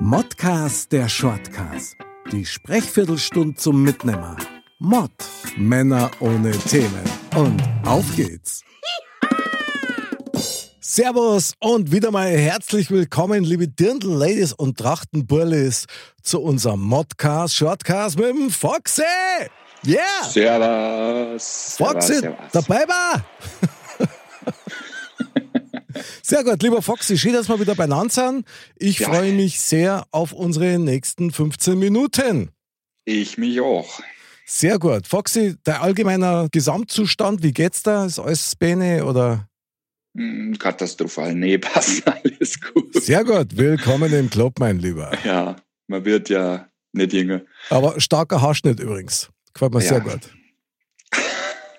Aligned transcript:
Modcast 0.00 0.92
der 0.92 1.08
Shortcast. 1.08 1.96
Die 2.32 2.44
Sprechviertelstunde 2.44 3.56
zum 3.56 3.82
Mitnehmer. 3.82 4.36
Mod. 4.78 5.10
Männer 5.56 6.10
ohne 6.20 6.52
Themen. 6.52 7.04
Und 7.34 7.62
auf 7.84 8.04
geht's. 8.14 8.62
Servus 10.80 11.54
und 11.60 11.92
wieder 11.92 12.10
mal 12.10 12.28
herzlich 12.28 12.90
willkommen, 12.90 13.44
liebe 13.44 13.68
Dirndl-Ladies 13.68 14.52
und 14.52 14.78
Trachtenburlis, 14.78 15.86
zu 16.22 16.40
unserem 16.40 16.80
Modcast, 16.80 17.54
Shortcast 17.56 18.18
mit 18.18 18.28
dem 18.28 18.50
Foxy. 18.50 19.02
Yeah! 19.84 20.00
Servus. 20.28 21.74
Foxy, 21.76 22.14
servus, 22.14 22.20
servus. 22.20 22.52
dabei 22.52 22.84
war. 22.88 23.24
Sehr 26.28 26.42
gut, 26.42 26.60
lieber 26.60 26.82
Foxy, 26.82 27.16
schön, 27.16 27.34
dass 27.34 27.48
wir 27.48 27.60
wieder 27.60 27.76
beieinander 27.76 28.12
sind. 28.12 28.44
Ich 28.76 28.98
Ja. 28.98 29.10
freue 29.10 29.32
mich 29.32 29.60
sehr 29.60 30.08
auf 30.10 30.32
unsere 30.32 30.76
nächsten 30.76 31.30
15 31.30 31.78
Minuten. 31.78 32.50
Ich 33.04 33.38
mich 33.38 33.60
auch. 33.60 34.00
Sehr 34.44 34.80
gut. 34.80 35.06
Foxy, 35.06 35.54
der 35.64 35.82
allgemeiner 35.82 36.48
Gesamtzustand, 36.50 37.44
wie 37.44 37.52
geht's 37.52 37.84
da? 37.84 38.06
Ist 38.06 38.18
alles 38.18 38.56
Bene 38.56 39.04
oder? 39.04 39.48
Hm, 40.16 40.58
Katastrophal. 40.58 41.32
Nee, 41.32 41.58
passt 41.58 42.02
alles 42.08 42.60
gut. 42.60 42.92
Sehr 42.94 43.22
gut. 43.22 43.56
Willkommen 43.56 44.12
im 44.12 44.28
Club, 44.28 44.58
mein 44.58 44.80
Lieber. 44.80 45.16
Ja, 45.24 45.54
man 45.86 46.04
wird 46.04 46.28
ja 46.28 46.68
nicht 46.92 47.12
jünger. 47.12 47.42
Aber 47.70 48.00
starker 48.00 48.42
Haarschnitt 48.42 48.80
übrigens. 48.80 49.30
Gefällt 49.54 49.74
mir 49.74 49.80
Ja. 49.80 49.88
sehr 49.90 50.00
gut. 50.00 50.34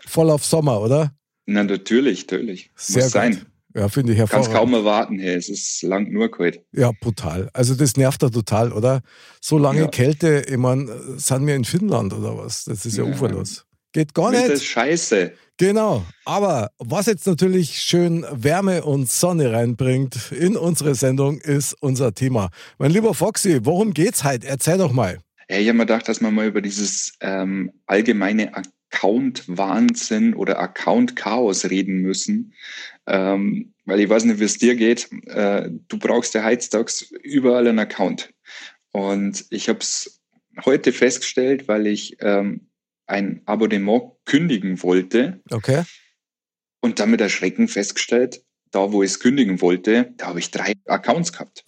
Voll 0.05 0.29
auf 0.29 0.45
Sommer, 0.45 0.79
oder? 0.79 1.11
Na, 1.45 1.65
natürlich, 1.65 2.25
natürlich. 2.27 2.71
Sehr 2.77 3.03
Muss 3.03 3.11
gut. 3.11 3.21
sein. 3.21 3.45
Ja, 3.77 3.89
finde 3.89 4.13
ich 4.13 4.17
Kannst 4.17 4.33
hervorragend. 4.33 4.57
kaum 4.59 4.73
erwarten, 4.73 5.19
hey. 5.19 5.35
Es 5.35 5.49
ist 5.49 5.83
lang 5.83 6.11
nur 6.11 6.31
kalt. 6.31 6.61
Ja, 6.71 6.91
brutal. 6.99 7.49
Also 7.53 7.75
das 7.75 7.95
nervt 7.95 8.23
da 8.23 8.29
total, 8.29 8.71
oder? 8.73 9.01
So 9.39 9.57
lange 9.59 9.81
Ja. 9.81 9.87
Kälte, 9.87 10.43
ich 10.49 10.57
meine, 10.57 10.89
sind 11.17 11.45
wir 11.45 11.55
in 11.55 11.63
Finnland 11.63 12.11
oder 12.13 12.35
was? 12.37 12.65
Das 12.65 12.85
ist 12.85 12.97
ja, 12.97 13.03
Ja. 13.03 13.11
uferlos. 13.13 13.65
Geht 13.93 14.13
gar 14.13 14.31
Winter 14.31 14.41
nicht. 14.43 14.53
ist 14.53 14.65
scheiße. 14.65 15.31
Genau. 15.57 16.03
Aber 16.25 16.69
was 16.77 17.05
jetzt 17.07 17.25
natürlich 17.27 17.79
schön 17.79 18.25
Wärme 18.31 18.83
und 18.83 19.09
Sonne 19.09 19.51
reinbringt 19.53 20.31
in 20.31 20.55
unsere 20.57 20.93
Sendung, 20.95 21.39
ist 21.39 21.73
unser 21.79 22.13
Thema. 22.13 22.49
Mein 22.79 22.91
lieber 22.91 23.13
Foxy, 23.13 23.59
worum 23.63 23.93
geht's 23.93 24.23
heute? 24.23 24.47
Erzähl 24.47 24.77
doch 24.77 24.91
mal. 24.91 25.19
Ja, 25.49 25.57
ich 25.57 25.67
habe 25.67 25.77
mir 25.77 25.85
gedacht, 25.85 26.09
dass 26.09 26.19
wir 26.19 26.29
mal 26.29 26.45
über 26.47 26.61
dieses 26.61 27.13
ähm, 27.21 27.71
allgemeine 27.85 28.53
Account-Wahnsinn 28.97 30.33
oder 30.33 30.59
Account-Chaos 30.59 31.65
reden 31.65 32.01
müssen. 32.01 32.53
Ähm, 33.05 33.73
weil 33.85 33.99
ich 33.99 34.09
weiß 34.09 34.25
nicht, 34.25 34.39
wie 34.39 34.45
es 34.45 34.57
dir 34.57 34.75
geht. 34.75 35.09
Äh, 35.27 35.69
du 35.87 35.97
brauchst 35.97 36.33
ja 36.33 36.43
heutzutage 36.43 36.91
überall 37.23 37.67
einen 37.67 37.79
Account. 37.79 38.33
Und 38.91 39.45
ich 39.49 39.69
habe 39.69 39.79
es 39.79 40.21
heute 40.65 40.91
festgestellt, 40.91 41.67
weil 41.67 41.87
ich 41.87 42.17
ähm, 42.19 42.69
ein 43.05 43.41
Abonnement 43.45 44.11
kündigen 44.25 44.81
wollte 44.83 45.39
Okay. 45.51 45.83
und 46.81 46.99
damit 46.99 47.21
Erschrecken 47.21 47.67
festgestellt, 47.67 48.43
da 48.71 48.91
wo 48.91 49.03
ich 49.03 49.11
es 49.11 49.19
kündigen 49.19 49.61
wollte, 49.61 50.13
da 50.17 50.27
habe 50.27 50.39
ich 50.39 50.51
drei 50.51 50.73
Accounts 50.85 51.31
gehabt. 51.31 51.63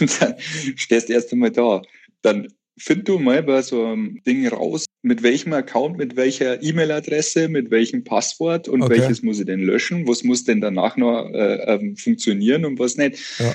und 0.00 0.20
dann 0.20 0.34
stehst 0.40 1.08
du 1.08 1.12
erst 1.12 1.32
einmal 1.32 1.50
da. 1.50 1.82
Dann 2.22 2.48
find 2.78 3.06
du 3.06 3.18
mal 3.18 3.42
bei 3.42 3.62
so 3.62 3.84
einem 3.84 4.22
Ding 4.24 4.48
raus, 4.48 4.86
mit 5.02 5.22
welchem 5.22 5.52
Account, 5.52 5.98
mit 5.98 6.16
welcher 6.16 6.62
E-Mail-Adresse, 6.62 7.48
mit 7.48 7.70
welchem 7.70 8.04
Passwort 8.04 8.68
und 8.68 8.82
Okay. 8.82 8.98
welches 8.98 9.22
muss 9.22 9.40
ich 9.40 9.46
denn 9.46 9.60
löschen, 9.60 10.06
was 10.06 10.22
muss 10.22 10.44
denn 10.44 10.60
danach 10.60 10.96
noch 10.96 11.28
äh, 11.32 11.74
ähm, 11.74 11.96
funktionieren 11.96 12.64
und 12.64 12.78
was 12.78 12.96
nicht. 12.96 13.18
Ja. 13.38 13.54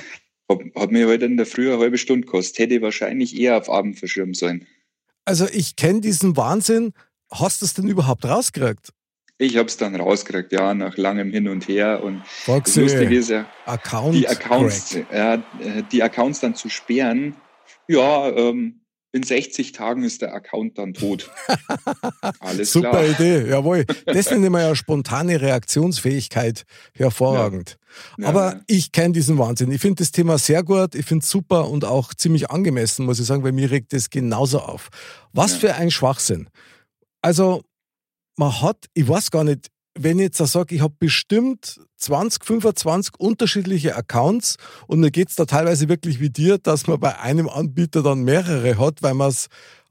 Hat, 0.49 0.59
hat 0.75 0.91
mir 0.91 1.07
heute 1.07 1.25
in 1.25 1.37
der 1.37 1.45
Früh 1.45 1.71
eine 1.71 1.79
halbe 1.79 1.97
Stunde 1.97 2.25
gekostet. 2.25 2.59
Hätte 2.59 2.75
ich 2.75 2.81
wahrscheinlich 2.81 3.37
eher 3.39 3.57
auf 3.57 3.69
Abend 3.69 3.97
verschirmen 3.97 4.33
sollen. 4.33 4.67
Also 5.25 5.45
ich 5.51 5.75
kenne 5.75 6.01
diesen 6.01 6.37
Wahnsinn. 6.37 6.93
Hast 7.31 7.61
du 7.61 7.65
es 7.65 7.73
denn 7.73 7.87
überhaupt 7.87 8.23
rausgekriegt? 8.25 8.93
Ich 9.39 9.57
habe 9.57 9.67
es 9.67 9.77
dann 9.77 9.95
rausgekriegt, 9.95 10.51
ja, 10.51 10.73
nach 10.73 10.97
langem 10.97 11.31
Hin 11.31 11.47
und 11.47 11.67
Her. 11.67 12.03
Und 12.03 12.21
das 12.21 12.29
Foxy, 12.43 12.81
Lustige 12.81 13.15
ist 13.15 13.29
ja, 13.29 13.45
Account 13.65 14.15
die 14.15 14.27
Accounts, 14.27 14.97
ja, 15.13 15.35
äh, 15.35 15.83
die 15.91 16.01
Accounts 16.01 16.39
dann 16.39 16.55
zu 16.55 16.69
sperren, 16.69 17.35
ja, 17.87 18.29
ähm, 18.29 18.81
in 19.17 19.23
60 19.23 19.71
Tagen 19.73 20.03
ist 20.03 20.21
der 20.21 20.33
Account 20.33 20.77
dann 20.77 20.93
tot. 20.93 21.29
Alles 22.39 22.71
Super 22.71 22.89
klar. 22.91 23.05
Idee, 23.05 23.49
jawohl. 23.49 23.85
Das 24.05 24.29
nennt 24.31 24.49
man 24.49 24.61
ja 24.61 24.75
spontane 24.75 25.41
Reaktionsfähigkeit. 25.41 26.63
Hervorragend. 26.93 27.77
Ja. 28.17 28.27
Aber 28.29 28.61
ich 28.67 28.91
kenne 28.91 29.13
diesen 29.13 29.37
Wahnsinn. 29.37 29.71
Ich 29.71 29.81
finde 29.81 30.03
das 30.03 30.11
Thema 30.11 30.37
sehr 30.37 30.63
gut, 30.63 30.95
ich 30.95 31.05
finde 31.05 31.23
es 31.23 31.29
super 31.29 31.69
und 31.69 31.83
auch 31.83 32.13
ziemlich 32.13 32.49
angemessen, 32.51 33.05
muss 33.05 33.19
ich 33.19 33.25
sagen, 33.25 33.43
weil 33.43 33.51
mir 33.51 33.71
regt 33.71 33.91
das 33.93 34.09
genauso 34.09 34.59
auf. 34.59 34.89
Was 35.33 35.53
Ja. 35.53 35.57
für 35.59 35.75
ein 35.75 35.91
Schwachsinn. 35.91 36.47
Also, 37.21 37.63
man 38.37 38.61
hat, 38.61 38.85
ich 38.93 39.07
weiß 39.07 39.31
gar 39.31 39.43
nicht, 39.43 39.67
wenn 39.99 40.19
ich 40.19 40.25
jetzt 40.25 40.37
sage, 40.37 40.75
ich 40.75 40.81
habe 40.81 40.93
bestimmt 40.97 41.79
20, 41.97 42.45
25 42.45 43.13
unterschiedliche 43.19 43.95
Accounts 43.95 44.57
und 44.87 44.99
mir 44.99 45.11
geht's 45.11 45.35
da 45.35 45.45
teilweise 45.45 45.89
wirklich 45.89 46.19
wie 46.19 46.29
dir, 46.29 46.57
dass 46.57 46.87
man 46.87 46.99
bei 46.99 47.19
einem 47.19 47.49
Anbieter 47.49 48.03
dann 48.03 48.23
mehrere 48.23 48.77
hat, 48.77 49.01
weil 49.01 49.13
man 49.13 49.29
es 49.29 49.47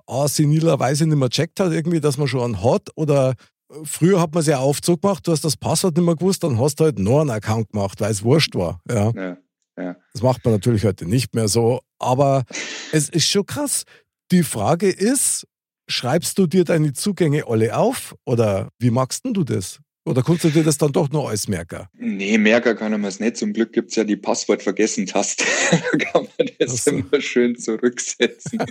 A, 0.06 0.28
senilerweise 0.28 1.06
nicht 1.06 1.18
mehr 1.18 1.30
checkt 1.30 1.58
hat, 1.58 1.72
irgendwie, 1.72 2.00
dass 2.00 2.16
man 2.16 2.28
schon 2.28 2.42
einen 2.42 2.62
hat 2.62 2.90
oder 2.94 3.34
früher 3.82 4.20
hat 4.20 4.32
man 4.32 4.40
es 4.40 4.46
ja 4.46 4.60
oft 4.60 4.84
so 4.84 4.96
gemacht, 4.96 5.26
du 5.26 5.32
hast 5.32 5.44
das 5.44 5.56
Passwort 5.56 5.96
nicht 5.96 6.06
mehr 6.06 6.14
gewusst, 6.14 6.44
dann 6.44 6.60
hast 6.60 6.76
du 6.76 6.84
halt 6.84 6.98
noch 6.98 7.20
einen 7.20 7.30
Account 7.30 7.72
gemacht, 7.72 8.00
weil 8.00 8.12
es 8.12 8.22
wurscht 8.22 8.54
war. 8.54 8.80
Ja. 8.88 9.10
Ja, 9.10 9.36
ja. 9.76 9.96
Das 10.12 10.22
macht 10.22 10.44
man 10.44 10.54
natürlich 10.54 10.84
heute 10.84 11.06
nicht 11.06 11.34
mehr 11.34 11.48
so, 11.48 11.80
aber 11.98 12.44
es 12.92 13.08
ist 13.08 13.26
schon 13.26 13.46
krass. 13.46 13.82
Die 14.30 14.44
Frage 14.44 14.88
ist, 14.88 15.46
schreibst 15.88 16.38
du 16.38 16.46
dir 16.46 16.64
deine 16.64 16.92
Zugänge 16.92 17.44
alle 17.46 17.76
auf 17.76 18.14
oder 18.24 18.68
wie 18.78 18.90
magst 18.90 19.24
denn 19.24 19.34
du 19.34 19.44
das? 19.44 19.80
Oder 20.06 20.22
kannst 20.22 20.44
du 20.44 20.50
dir 20.50 20.62
das 20.62 20.78
dann 20.78 20.92
doch 20.92 21.10
noch 21.10 21.28
als 21.28 21.48
merken? 21.48 21.86
Nee, 21.98 22.38
Merker 22.38 22.74
kann 22.74 22.92
man 22.92 23.04
es 23.04 23.18
nicht. 23.20 23.36
Zum 23.36 23.52
Glück 23.52 23.72
gibt's 23.72 23.96
ja 23.96 24.04
die 24.04 24.16
Passwort-Vergessen-Taste. 24.16 25.44
da 25.70 25.98
kann 25.98 26.28
man 26.38 26.48
das 26.58 26.84
so. 26.84 26.92
immer 26.92 27.20
schön 27.20 27.58
zurücksetzen. 27.58 28.60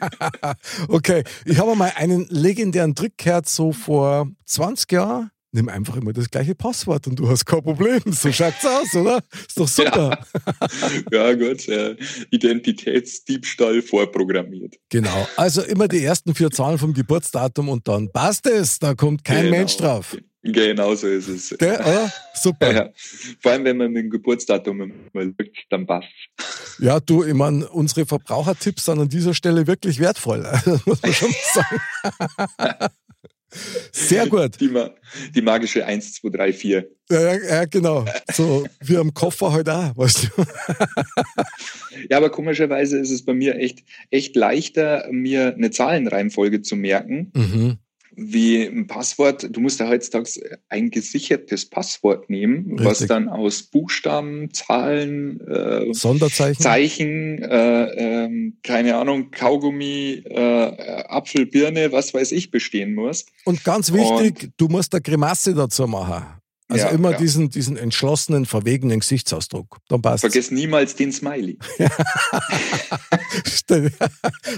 Okay, 0.88 1.24
ich 1.46 1.58
habe 1.60 1.76
mal 1.76 1.92
einen 1.96 2.26
legendären 2.30 2.96
Trick 2.96 3.18
gehört, 3.18 3.48
so 3.50 3.72
vor 3.72 4.30
20 4.46 4.92
Jahren. 4.92 5.32
Nimm 5.52 5.70
einfach 5.70 5.96
immer 5.96 6.12
das 6.12 6.30
gleiche 6.30 6.54
Passwort 6.54 7.08
und 7.08 7.18
du 7.18 7.30
hast 7.30 7.46
kein 7.46 7.64
Problem. 7.64 8.02
So 8.12 8.32
schaut's 8.32 8.66
aus, 8.66 8.94
oder? 8.96 9.20
Ist 9.48 9.58
doch 9.58 9.68
super. 9.68 10.20
ja, 11.12 11.34
gut. 11.36 11.68
Äh, 11.70 11.96
Identitätsdiebstahl 12.32 13.82
vorprogrammiert. 13.82 14.76
Genau. 14.90 15.28
Also 15.38 15.62
immer 15.64 15.88
die 15.88 16.04
ersten 16.04 16.36
vier 16.36 16.52
Zahlen 16.52 16.78
vom 16.78 16.94
Geburtsdatum 16.94 17.70
und 17.70 17.88
dann 17.88 18.12
passt 18.12 18.48
es. 18.48 18.80
Da 18.80 18.96
kommt 18.96 19.24
kein 19.24 19.46
Genau. 19.46 19.58
Mensch 19.58 19.78
drauf. 19.78 20.18
Genau 20.46 20.94
so 20.94 21.08
ist 21.08 21.28
es. 21.28 21.56
Gell, 21.58 21.76
oder? 21.76 22.12
Super. 22.36 22.72
Ja, 22.72 22.90
vor 23.42 23.52
allem, 23.52 23.64
wenn 23.66 23.78
man 23.78 23.92
mit 23.92 24.04
dem 24.04 24.10
Geburtsdatum 24.12 24.94
mal 25.14 25.26
lügt, 25.38 25.58
dann 25.72 25.88
passt. 25.88 26.08
Ja, 26.80 27.00
du, 27.00 27.24
ich 27.24 27.34
meine, 27.34 27.68
unsere 27.70 28.06
Verbrauchertipps 28.06 28.86
sind 28.86 29.00
an 29.00 29.10
dieser 29.10 29.34
Stelle 29.34 29.66
wirklich 29.66 30.00
wertvoll. 30.00 30.44
Das 30.44 30.66
muss 30.86 31.02
man 31.02 31.14
schon 31.14 31.34
sagen. 31.54 32.90
Sehr 33.92 34.28
gut. 34.28 34.60
Die, 34.60 34.70
die 35.34 35.42
magische 35.42 35.86
1, 35.86 36.14
2, 36.16 36.30
3, 36.30 36.54
4. 36.54 36.90
Ja, 37.10 37.22
ja, 37.22 37.34
ja, 37.50 37.66
genau. 37.66 38.06
So 38.34 38.66
wie 38.82 38.98
am 38.98 39.14
Koffer 39.14 39.54
heute 39.54 39.74
auch, 39.74 39.98
weißt 39.98 40.30
du. 40.36 40.46
Ja, 42.10 42.18
aber 42.18 42.30
komischerweise 42.30 43.00
ist 43.00 43.10
es 43.10 43.24
bei 43.24 43.34
mir 43.34 43.56
echt, 43.56 43.84
echt 44.12 44.36
leichter, 44.36 45.08
mir 45.12 45.54
eine 45.56 45.72
Zahlenreihenfolge 45.72 46.62
zu 46.62 46.76
merken, 46.76 47.32
Mhm. 47.34 47.78
Wie 48.16 48.64
ein 48.64 48.88
Passwort. 48.88 49.48
Du 49.50 49.60
musst 49.60 49.80
ja 49.80 49.88
heutzutage 49.88 50.60
ein 50.70 50.90
gesichertes 50.90 51.70
Passwort 51.70 52.30
nehmen, 52.30 52.72
was 52.80 53.02
Richtig. 53.02 53.08
dann 53.10 53.30
aus 53.30 53.64
Buchstaben, 53.64 54.54
Zahlen, 54.54 55.40
äh, 55.48 55.94
Sonderzeichen. 55.94 56.62
Zeichen, 56.62 57.44
äh, 57.44 57.86
ähm, 58.26 58.58
keine 58.64 58.96
Ahnung, 58.98 59.32
Kaugummi, 59.32 60.24
äh, 60.26 61.04
Apfel, 61.08 61.46
Birne, 61.46 61.92
was 61.92 62.14
weiß 62.14 62.32
ich, 62.32 62.52
bestehen 62.52 62.94
muss. 62.96 63.26
Und 63.44 63.64
ganz 63.64 63.92
wichtig, 63.92 64.52
du 64.58 64.68
musst 64.68 64.94
eine 64.94 65.02
Grimasse 65.02 65.54
dazu 65.54 65.88
machen. 65.88 66.26
Also 66.68 66.86
Ja, 66.88 66.92
immer 66.92 67.12
ja. 67.12 67.18
diesen, 67.18 67.50
diesen 67.52 67.78
entschlossenen, 67.78 68.46
verwegenen 68.46 69.00
Gesichtsausdruck. 69.00 69.78
Dann 69.88 70.02
passt 70.02 70.22
Vergiss 70.22 70.50
niemals 70.50 70.96
den 70.96 71.12
Smiley. 71.12 71.60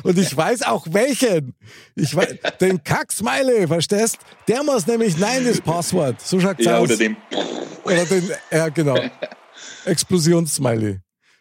Und 0.03 0.17
ich 0.17 0.35
weiß 0.35 0.63
auch 0.63 0.87
welchen. 0.91 1.53
Ich 1.95 2.15
weiß, 2.15 2.35
den 2.61 2.83
Kack-Smiley, 2.83 3.67
verstehst? 3.67 4.17
Der 4.47 4.63
muss 4.63 4.87
nämlich 4.87 5.17
Nein, 5.17 5.45
das 5.45 5.59
Passwort. 5.61 6.21
So 6.21 6.39
schaut's 6.39 6.63
Ja, 6.63 6.77
aus. 6.77 6.83
oder 6.85 6.97
den. 6.97 7.17
Oder 7.83 8.05
den, 8.05 8.31
ja, 8.51 8.69
genau. 8.69 8.97
Explosionssmiley. 9.85 10.99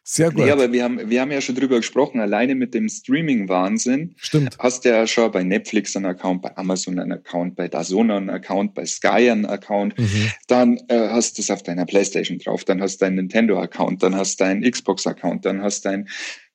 Sehr 0.08 0.30
gut. 0.30 0.44
Nee, 0.44 0.52
aber 0.52 0.70
wir 0.70 0.84
haben, 0.84 1.10
wir 1.10 1.20
haben 1.20 1.32
ja 1.32 1.40
schon 1.40 1.56
drüber 1.56 1.78
gesprochen, 1.78 2.20
alleine 2.20 2.54
mit 2.54 2.74
dem 2.74 2.88
Streaming-Wahnsinn. 2.88 4.14
Stimmt. 4.16 4.56
Hast 4.60 4.84
ja 4.84 5.04
schon 5.08 5.32
bei 5.32 5.42
Netflix 5.42 5.96
einen 5.96 6.06
Account, 6.06 6.42
bei 6.42 6.56
Amazon 6.56 7.00
einen 7.00 7.10
Account, 7.10 7.56
bei 7.56 7.66
DAZN 7.66 8.12
einen 8.12 8.30
Account, 8.30 8.74
bei 8.74 8.86
Sky 8.86 9.28
einen 9.28 9.46
Account. 9.46 9.98
Mhm. 9.98 10.30
Dann 10.46 10.76
äh, 10.86 11.08
hast 11.08 11.38
du 11.38 11.42
es 11.42 11.50
auf 11.50 11.64
deiner 11.64 11.86
Playstation 11.86 12.38
drauf, 12.38 12.62
dann 12.62 12.80
hast 12.80 13.00
du 13.00 13.04
deinen 13.04 13.16
Nintendo-Account, 13.16 14.00
dann 14.04 14.14
hast 14.14 14.38
du 14.38 14.44
deinen 14.44 14.62
Xbox-Account, 14.62 15.44
dann 15.44 15.60
hast 15.60 15.84
du 15.84 15.88
deinen 15.88 16.08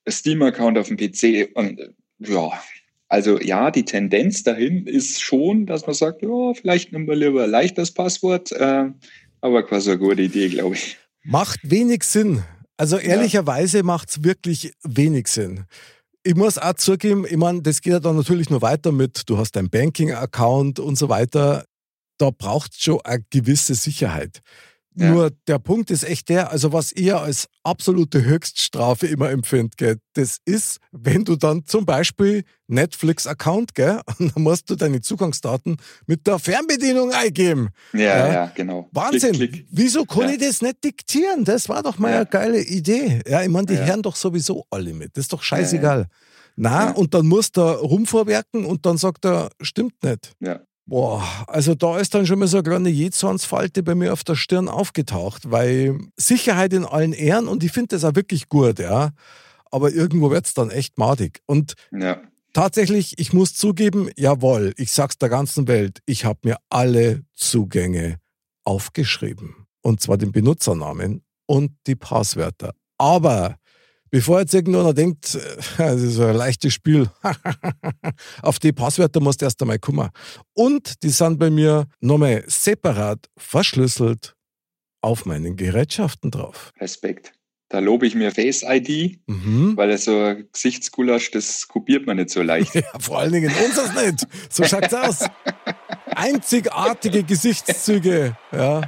Steam-Account 0.08 0.78
auf 0.78 0.88
dem 0.88 0.96
PC. 0.96 1.50
Und 1.54 1.78
äh, 1.78 1.88
ja, 2.20 2.52
also 3.08 3.38
ja, 3.38 3.70
die 3.70 3.84
Tendenz 3.84 4.44
dahin 4.44 4.86
ist 4.86 5.20
schon, 5.20 5.66
dass 5.66 5.86
man 5.86 5.94
sagt, 5.94 6.22
ja, 6.22 6.54
vielleicht 6.54 6.92
nehmen 6.92 7.06
wir 7.06 7.16
lieber 7.16 7.44
ein 7.44 7.50
leichtes 7.50 7.92
Passwort, 7.92 8.50
äh, 8.52 8.86
aber 9.42 9.62
quasi 9.62 9.90
eine 9.90 9.98
gute 9.98 10.22
Idee, 10.22 10.48
glaube 10.48 10.76
ich. 10.76 10.96
Macht 11.22 11.60
wenig 11.64 12.04
Sinn. 12.04 12.42
Also 12.76 12.96
ehrlicherweise 12.98 13.82
macht's 13.82 14.22
wirklich 14.24 14.72
wenig 14.82 15.28
Sinn. 15.28 15.66
Ich 16.24 16.34
muss 16.34 16.58
auch 16.58 16.74
zugeben, 16.74 17.26
ich 17.28 17.36
meine, 17.36 17.62
das 17.62 17.80
geht 17.80 17.92
ja 17.92 18.00
dann 18.00 18.16
natürlich 18.16 18.48
nur 18.48 18.62
weiter 18.62 18.92
mit, 18.92 19.28
du 19.28 19.38
hast 19.38 19.56
dein 19.56 19.70
Banking-Account 19.70 20.78
und 20.78 20.96
so 20.96 21.08
weiter. 21.08 21.64
Da 22.18 22.30
braucht 22.30 22.80
schon 22.80 23.00
eine 23.02 23.24
gewisse 23.30 23.74
Sicherheit. 23.74 24.40
Ja. 24.94 25.10
Nur 25.10 25.30
der 25.46 25.58
Punkt 25.58 25.90
ist 25.90 26.02
echt 26.04 26.28
der, 26.28 26.50
also 26.50 26.72
was 26.74 26.92
ich 26.92 27.14
als 27.14 27.46
absolute 27.62 28.24
Höchststrafe 28.24 29.06
immer 29.06 29.30
empfinde, 29.30 29.70
gell, 29.78 29.96
das 30.12 30.36
ist, 30.44 30.78
wenn 30.90 31.24
du 31.24 31.36
dann 31.36 31.64
zum 31.64 31.86
Beispiel 31.86 32.44
Netflix-Account, 32.66 33.74
gell, 33.74 34.00
und 34.18 34.34
dann 34.36 34.42
musst 34.42 34.68
du 34.68 34.74
deine 34.76 35.00
Zugangsdaten 35.00 35.76
mit 36.06 36.26
der 36.26 36.38
Fernbedienung 36.38 37.10
eingeben. 37.12 37.68
Ja, 37.92 38.00
Ja. 38.00 38.32
ja, 38.32 38.52
genau. 38.54 38.88
Wahnsinn. 38.92 39.32
Klick, 39.32 39.52
klick. 39.52 39.66
Wieso 39.70 40.04
kann 40.04 40.24
Ja. 40.28 40.30
ich 40.30 40.38
das 40.38 40.60
nicht 40.62 40.84
diktieren? 40.84 41.44
Das 41.44 41.68
war 41.68 41.82
doch 41.82 41.98
mal 41.98 42.10
Ja. 42.10 42.16
eine 42.18 42.26
geile 42.26 42.62
Idee. 42.62 43.22
Ja, 43.26 43.42
ich 43.42 43.48
meine, 43.48 43.66
die 43.66 43.74
Ja. 43.74 43.86
hören 43.86 44.02
doch 44.02 44.16
sowieso 44.16 44.66
alle 44.70 44.92
mit. 44.92 45.16
Das 45.16 45.24
ist 45.24 45.32
doch 45.32 45.42
scheißegal. 45.42 46.06
Na, 46.56 46.90
und 46.90 47.14
dann 47.14 47.26
muss 47.26 47.50
der 47.50 47.62
rumvorwerken 47.76 48.66
und 48.66 48.84
dann 48.84 48.98
sagt 48.98 49.24
er, 49.24 49.48
stimmt 49.62 49.94
nicht. 50.02 50.32
Ja. 50.40 50.60
Boah, 50.86 51.22
also 51.46 51.74
da 51.74 51.98
ist 51.98 52.12
dann 52.14 52.26
schon 52.26 52.40
mal 52.40 52.48
so 52.48 52.56
eine 52.58 52.64
kleine 52.68 52.88
Jezornsfalte 52.88 53.82
bei 53.82 53.94
mir 53.94 54.12
auf 54.12 54.24
der 54.24 54.34
Stirn 54.34 54.68
aufgetaucht, 54.68 55.50
weil 55.50 55.98
Sicherheit 56.16 56.72
in 56.72 56.84
allen 56.84 57.12
Ehren 57.12 57.46
und 57.46 57.62
ich 57.62 57.70
finde 57.72 57.88
das 57.96 58.04
auch 58.04 58.16
wirklich 58.16 58.48
gut, 58.48 58.78
ja. 58.80 59.10
Aber 59.70 59.92
irgendwo 59.92 60.30
wird's 60.30 60.54
dann 60.54 60.70
echt 60.70 60.98
madig. 60.98 61.40
Und 61.46 61.74
Ja. 61.92 62.20
tatsächlich, 62.52 63.18
ich 63.18 63.32
muss 63.32 63.54
zugeben, 63.54 64.10
jawohl, 64.16 64.74
ich 64.76 64.92
sag's 64.92 65.18
der 65.18 65.28
ganzen 65.28 65.68
Welt, 65.68 66.00
ich 66.04 66.24
habe 66.24 66.40
mir 66.42 66.56
alle 66.68 67.22
Zugänge 67.32 68.18
aufgeschrieben. 68.64 69.66
Und 69.82 70.00
zwar 70.00 70.18
den 70.18 70.32
Benutzernamen 70.32 71.22
und 71.46 71.72
die 71.86 71.96
Passwörter. 71.96 72.74
Aber 72.98 73.56
bevor 74.12 74.38
jetzt 74.40 74.54
irgendeiner 74.54 74.94
denkt, 74.94 75.34
äh, 75.34 75.40
das 75.78 76.00
ist 76.00 76.20
ein 76.20 76.36
leichtes 76.36 76.72
Spiel, 76.72 77.10
auf 78.42 78.60
die 78.60 78.72
Passwörter 78.72 79.18
musst 79.18 79.40
du 79.40 79.46
erst 79.46 79.60
einmal 79.62 79.80
kommen. 79.80 80.10
Und 80.54 81.02
die 81.02 81.08
sind 81.10 81.38
bei 81.40 81.50
mir 81.50 81.86
nochmal 82.00 82.44
separat 82.46 83.28
verschlüsselt 83.36 84.36
auf 85.00 85.26
meinen 85.26 85.56
Gerätschaften 85.56 86.30
drauf. 86.30 86.70
Respekt. 86.80 87.32
Da 87.70 87.78
lobe 87.78 88.06
ich 88.06 88.14
mir 88.14 88.30
Face 88.32 88.62
ID, 88.62 89.18
Mhm. 89.26 89.76
weil 89.78 89.96
so 89.96 90.34
Gesichtsgulasch, 90.52 91.30
das 91.30 91.66
kopiert 91.66 92.06
man 92.06 92.18
nicht 92.18 92.28
so 92.28 92.42
leicht. 92.42 92.74
Ja, 92.74 92.82
vor 93.00 93.18
allen 93.20 93.32
Dingen 93.32 93.50
unseres 93.64 93.94
nicht. 93.94 94.26
So 94.50 94.62
schaut's 94.64 94.92
aus. 94.92 95.24
Einzigartige 96.14 97.22
Gesichtszüge. 97.24 98.36
Ja. 98.52 98.82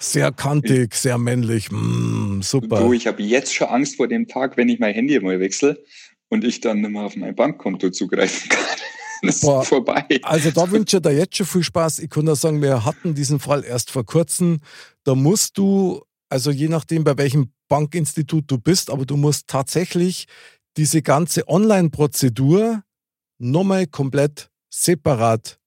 Sehr 0.00 0.32
kantig, 0.32 0.94
sehr 0.94 1.18
männlich. 1.18 1.70
Mm, 1.70 2.40
super. 2.40 2.80
Du, 2.80 2.92
ich 2.92 3.06
habe 3.06 3.22
jetzt 3.22 3.54
schon 3.54 3.68
Angst 3.68 3.96
vor 3.96 4.08
dem 4.08 4.28
Tag, 4.28 4.56
wenn 4.56 4.68
ich 4.68 4.78
mein 4.78 4.94
Handy 4.94 5.18
mal 5.20 5.40
wechsle 5.40 5.82
und 6.28 6.44
ich 6.44 6.60
dann 6.60 6.80
nicht 6.80 6.90
mehr 6.90 7.02
auf 7.02 7.16
mein 7.16 7.34
Bankkonto 7.34 7.90
zugreifen 7.90 8.48
kann. 8.48 8.64
Das 9.20 9.40
Boah. 9.40 9.62
ist 9.62 9.68
vorbei. 9.70 10.06
Also 10.22 10.52
da 10.52 10.70
wünsche 10.70 10.98
ich 10.98 11.02
dir 11.02 11.10
jetzt 11.10 11.36
schon 11.36 11.44
viel 11.44 11.64
Spaß. 11.64 11.98
Ich 11.98 12.08
kann 12.08 12.24
nur 12.24 12.36
sagen, 12.36 12.62
wir 12.62 12.84
hatten 12.84 13.16
diesen 13.16 13.40
Fall 13.40 13.64
erst 13.64 13.90
vor 13.90 14.06
kurzem. 14.06 14.60
Da 15.02 15.16
musst 15.16 15.58
du, 15.58 16.04
also 16.28 16.52
je 16.52 16.68
nachdem, 16.68 17.02
bei 17.02 17.18
welchem 17.18 17.50
Bankinstitut 17.66 18.44
du 18.48 18.58
bist, 18.58 18.90
aber 18.90 19.06
du 19.06 19.16
musst 19.16 19.48
tatsächlich 19.48 20.26
diese 20.76 21.02
ganze 21.02 21.48
Online-Prozedur 21.48 22.84
nochmal 23.38 23.88
komplett 23.88 24.50
separat 24.70 25.58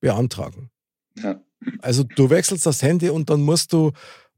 beantragen. 0.00 0.70
Ja. 1.16 1.40
Also 1.80 2.04
du 2.04 2.30
wechselst 2.30 2.66
das 2.66 2.82
Handy 2.82 3.08
und 3.08 3.30
dann 3.30 3.42
musst 3.42 3.72
du, 3.72 3.92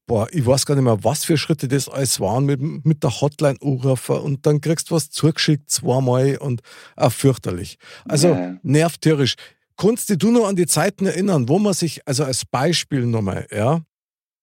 boah, 0.07 0.29
ich 0.33 0.45
weiß 0.45 0.67
gar 0.67 0.75
nicht 0.75 0.85
mehr, 0.85 1.03
was 1.05 1.25
für 1.25 1.37
Schritte 1.37 1.69
das 1.69 1.89
alles 1.89 2.21
waren, 2.21 2.45
mit, 2.45 2.61
mit 2.61 3.03
der 3.03 3.21
Hotline 3.21 3.59
anrufen 3.61 4.17
und 4.17 4.47
dann 4.47 4.61
kriegst 4.61 4.91
du 4.91 4.95
was 4.95 5.11
zugeschickt 5.11 5.71
zweimal 5.71 6.37
und 6.37 6.63
auch 6.97 7.13
fürchterlich. 7.13 7.79
Also 8.07 8.29
ja. 8.29 8.57
nervt 8.63 9.03
tierisch. 9.03 9.35
Kannst 9.77 10.11
du 10.11 10.31
nur 10.31 10.47
an 10.47 10.57
die 10.57 10.67
Zeiten 10.67 11.07
erinnern, 11.07 11.49
wo 11.49 11.59
man 11.59 11.75
sich, 11.75 12.07
also 12.07 12.25
als 12.25 12.45
Beispiel 12.45 13.07
nochmal, 13.07 13.47
ja, 13.51 13.83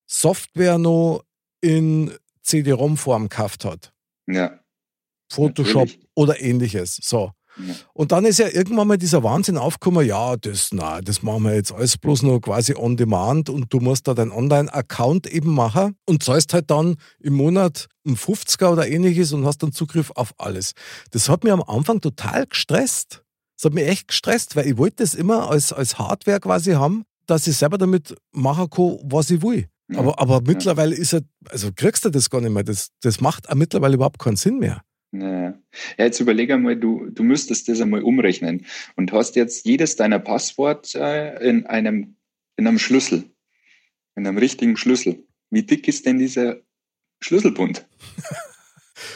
Software 0.06 0.78
noch 0.78 1.24
in 1.62 2.12
CD-ROM-Form 2.42 3.30
gekauft 3.30 3.64
hat. 3.64 3.94
Ja. 4.28 4.60
Photoshop 5.32 5.88
Natürlich. 5.88 6.08
oder 6.16 6.42
ähnliches. 6.42 7.00
So. 7.02 7.32
Ja. 7.58 7.74
Und 7.94 8.12
dann 8.12 8.26
ist 8.26 8.40
ja 8.40 8.48
irgendwann 8.48 8.88
mal 8.88 8.98
dieser 8.98 9.24
Wahnsinn 9.24 9.58
aufgekommen, 9.58 10.06
ja, 10.06 10.36
das, 10.38 10.70
na, 10.72 11.02
das 11.02 11.22
machen 11.22 11.44
wir 11.44 11.56
jetzt 11.56 11.72
alles 11.72 11.98
bloß 11.98 12.24
nur 12.24 12.42
quasi 12.42 12.76
on 12.76 12.98
demand 12.98 13.50
und 13.50 13.72
du 13.74 13.80
musst 13.80 14.08
da 14.08 14.14
deinen 14.14 14.32
Online-Account 14.32 15.28
eben 15.28 15.54
machen 15.54 15.96
und 16.06 16.24
zahlst 16.24 16.54
halt 16.54 16.72
dann 16.72 16.96
im 17.20 17.34
Monat 17.34 17.88
ein 18.06 18.16
50er 18.16 18.70
oder 18.72 18.88
ähnliches 18.88 19.34
und 19.34 19.46
hast 19.46 19.60
dann 19.64 19.74
Zugriff 19.74 20.12
auf 20.16 20.34
alles. 20.38 20.74
Das 21.12 21.30
hat 21.30 21.44
mir 21.44 21.54
am 21.54 21.64
Anfang 21.64 22.02
total 22.02 22.48
gestresst. 22.48 23.24
Das 23.58 23.66
hat 23.66 23.74
mich 23.74 23.88
echt 23.88 24.08
gestresst, 24.08 24.56
weil 24.56 24.68
ich 24.68 24.78
wollte 24.78 24.98
das 24.98 25.14
immer 25.14 25.50
als, 25.50 25.72
als 25.72 26.00
Hardware 26.00 26.40
quasi 26.40 26.72
haben, 26.72 27.04
dass 27.28 27.48
ich 27.48 27.58
selber 27.58 27.78
damit 27.78 28.16
machen 28.32 28.70
kann, 28.70 28.98
was 29.04 29.30
ich 29.30 29.42
will. 29.42 29.68
Ja. 29.92 30.00
Aber, 30.00 30.20
aber 30.20 30.42
mittlerweile 30.42 30.96
ist 30.96 31.14
er, 31.14 31.22
also 31.50 31.70
kriegst 31.76 32.06
du 32.06 32.10
das 32.10 32.30
gar 32.30 32.42
nicht 32.42 32.52
mehr. 32.52 32.64
Das, 32.64 32.90
das 33.02 33.22
macht 33.22 33.50
auch 33.50 33.56
mittlerweile 33.56 33.96
überhaupt 33.96 34.20
keinen 34.20 34.38
Sinn 34.38 34.60
mehr. 34.60 34.82
Ja, 35.14 35.50
ja, 35.50 35.56
jetzt 35.98 36.20
überlege 36.20 36.54
einmal, 36.54 36.78
du, 36.78 37.10
du 37.10 37.24
müsstest 37.24 37.68
das 37.68 37.82
einmal 37.82 38.02
umrechnen 38.02 38.66
und 38.96 39.12
hast 39.12 39.36
jetzt 39.36 39.66
jedes 39.66 39.98
deiner 39.98 40.20
Passwort 40.20 40.96
äh, 40.96 41.38
in 41.48 41.66
einem, 41.66 42.16
in 42.56 42.68
einem 42.68 42.80
Schlüssel, 42.80 43.26
in 44.16 44.26
einem 44.26 44.38
richtigen 44.38 44.78
Schlüssel. 44.78 45.24
Wie 45.50 45.64
dick 45.64 45.88
ist 45.88 46.06
denn 46.06 46.20
dieser 46.20 46.58
Schlüsselbund? 47.20 47.86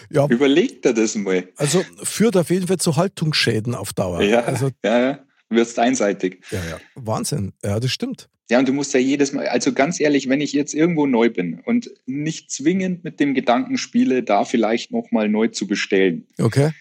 Ja, 0.10 0.28
Überleg 0.28 0.82
dir 0.82 0.94
das 0.94 1.16
mal. 1.16 1.48
Also 1.58 1.84
führt 2.04 2.38
auf 2.38 2.50
jeden 2.50 2.68
Fall 2.68 2.78
zu 2.78 2.96
Haltungsschäden 2.96 3.76
auf 3.76 3.94
Dauer. 3.94 4.22
Ja, 4.22 4.42
Also, 4.42 4.72
ja, 4.84 5.00
ja. 5.00 5.20
Wirst 5.50 5.78
einseitig. 5.80 6.44
ja, 6.52 6.60
ja. 6.70 6.80
Wahnsinn. 6.96 7.54
Ja, 7.64 7.80
das 7.80 7.92
stimmt. 7.92 8.30
Ja, 8.50 8.60
und 8.60 8.68
du 8.68 8.74
musst 8.74 8.94
ja 8.94 9.00
jedes 9.00 9.32
Mal, 9.34 9.48
also 9.48 9.74
ganz 9.74 10.00
ehrlich, 10.00 10.30
wenn 10.30 10.40
ich 10.42 10.54
jetzt 10.54 10.74
irgendwo 10.76 11.08
neu 11.08 11.30
bin 11.30 11.60
und 11.66 11.90
nicht 12.06 12.52
zwingend 12.52 13.04
mit 13.04 13.20
dem 13.20 13.34
Gedanken 13.34 13.78
spiele, 13.78 14.22
da 14.24 14.46
vielleicht 14.46 14.92
nochmal 14.92 15.30
neu 15.30 15.48
zu 15.48 15.66
bestellen, 15.68 16.28
Okay. 16.40 16.72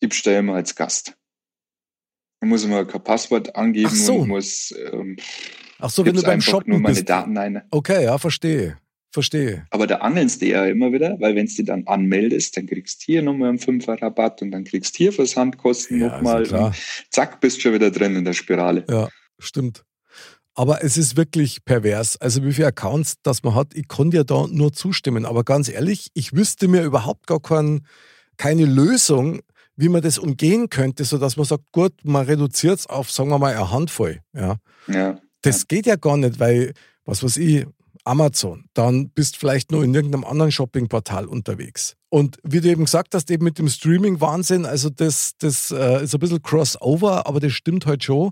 ich 0.00 0.08
bestelle 0.10 0.42
mal 0.42 0.56
als 0.56 0.74
Gast. 0.76 1.14
Dann 2.40 2.50
muss 2.50 2.62
ich 2.64 2.68
mal 2.68 2.86
kein 2.86 3.02
Passwort 3.02 3.56
angeben 3.56 3.88
Ach 3.90 3.94
so. 3.94 4.16
und 4.16 4.28
muss 4.28 4.74
ähm, 4.92 5.16
Ach 5.78 5.88
so, 5.90 6.04
wenn 6.04 6.14
du 6.14 6.22
beim 6.22 6.40
Shoppen 6.42 6.70
nur 6.72 6.80
meine 6.80 6.94
bist. 6.94 7.08
Daten 7.08 7.36
ein. 7.38 7.62
Okay, 7.70 8.04
ja, 8.04 8.18
verstehe. 8.18 8.78
Verstehe. 9.14 9.64
Aber 9.70 9.86
da 9.86 9.98
angelst 9.98 10.42
du 10.42 10.46
ja 10.46 10.64
immer 10.66 10.92
wieder, 10.92 11.20
weil 11.20 11.36
wenn 11.36 11.46
du 11.46 11.54
dich 11.54 11.64
dann 11.66 11.86
anmeldest, 11.86 12.56
dann 12.56 12.66
kriegst 12.66 13.00
du 13.02 13.04
hier 13.12 13.22
nochmal 13.22 13.50
einen 13.50 13.60
Fünfer 13.60 13.94
Rabatt 14.02 14.42
und 14.42 14.50
dann 14.50 14.64
kriegst 14.64 14.94
du 14.94 14.98
hier 14.98 15.12
Versandkosten 15.12 16.00
Ja, 16.00 16.08
nochmal. 16.08 16.44
ja 16.48 16.72
zack, 17.10 17.40
bist 17.40 17.62
schon 17.62 17.74
wieder 17.74 17.92
drin 17.92 18.16
in 18.16 18.24
der 18.24 18.32
Spirale. 18.32 18.84
Ja, 18.90 19.08
stimmt. 19.38 19.84
Aber 20.54 20.82
es 20.82 20.96
ist 20.96 21.16
wirklich 21.16 21.64
pervers. 21.64 22.16
Also 22.16 22.44
wie 22.44 22.52
viele 22.52 22.66
Accounts 22.66 23.14
das 23.22 23.44
man 23.44 23.54
hat, 23.54 23.68
ich 23.74 23.86
kann 23.86 24.10
dir 24.10 24.24
da 24.24 24.48
nur 24.48 24.72
zustimmen. 24.72 25.26
Aber 25.26 25.44
ganz 25.44 25.68
ehrlich, 25.68 26.08
ich 26.14 26.32
wüsste 26.32 26.66
mir 26.66 26.82
überhaupt 26.82 27.28
gar 27.28 27.40
kein, 27.40 27.86
keine 28.36 28.64
Lösung, 28.64 29.42
wie 29.76 29.88
man 29.88 30.02
das 30.02 30.18
umgehen 30.18 30.70
könnte, 30.70 31.04
sodass 31.04 31.36
man 31.36 31.46
sagt, 31.46 31.70
gut, 31.70 31.92
man 32.02 32.26
reduziert 32.26 32.80
es 32.80 32.88
auf, 32.88 33.12
sagen 33.12 33.30
wir 33.30 33.38
mal, 33.38 33.54
eine 33.54 33.70
Handvoll. 33.70 34.22
Ja. 34.32 34.56
Ja. 34.88 35.20
Das 35.42 35.68
geht 35.68 35.86
ja 35.86 35.94
gar 35.94 36.16
nicht, 36.16 36.40
weil, 36.40 36.72
was 37.04 37.22
weiß 37.22 37.36
ich, 37.36 37.66
Amazon, 38.04 38.66
dann 38.74 39.08
bist 39.10 39.36
vielleicht 39.36 39.72
nur 39.72 39.82
in 39.82 39.94
irgendeinem 39.94 40.24
anderen 40.24 40.52
Shoppingportal 40.52 41.26
unterwegs. 41.26 41.96
Und 42.10 42.38
wie 42.44 42.60
du 42.60 42.68
eben 42.68 42.84
gesagt 42.84 43.14
hast, 43.14 43.30
eben 43.30 43.44
mit 43.44 43.58
dem 43.58 43.68
Streaming-Wahnsinn, 43.68 44.66
also 44.66 44.90
das, 44.90 45.32
das 45.38 45.70
äh, 45.70 46.04
ist 46.04 46.14
ein 46.14 46.20
bisschen 46.20 46.42
Crossover, 46.42 47.26
aber 47.26 47.40
das 47.40 47.52
stimmt 47.52 47.86
halt 47.86 48.04
schon. 48.04 48.30